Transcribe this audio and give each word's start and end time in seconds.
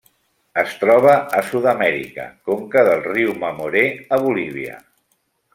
Es 0.61 0.71
troba 0.83 1.11
a 1.41 1.41
Sud-amèrica: 1.49 2.25
conca 2.51 2.85
del 2.89 3.05
riu 3.11 3.37
Mamoré 3.45 3.87
a 4.19 4.23
Bolívia. 4.29 4.85